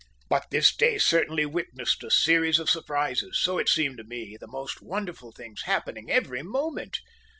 But 0.29 0.49
this 0.49 0.75
day 0.75 0.97
certainly 0.97 1.45
witnessed 1.45 2.03
a 2.03 2.09
series 2.09 2.57
of 2.57 2.71
surprises, 2.71 3.37
so 3.39 3.59
it 3.59 3.69
seemed 3.69 3.97
to 3.97 4.03
me, 4.03 4.35
the 4.35 4.47
most 4.47 4.81
wonderful 4.81 5.31
things 5.31 5.61
happening 5.65 6.09
every 6.09 6.41
moment. 6.41 6.97